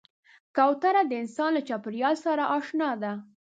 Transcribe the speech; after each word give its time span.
کوتره 0.55 1.01
د 1.07 1.11
انسان 1.21 1.49
له 1.57 1.61
چاپېریال 1.67 2.15
سره 2.25 2.43
اشنا 2.57 2.91
ده. 3.01 3.13